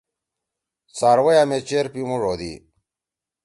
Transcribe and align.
څاروئیا 0.97 1.43
می 1.49 1.57
چیر 1.67 1.85
پیِمُوݜ 1.93 2.21
ہودی۔ 2.27 2.53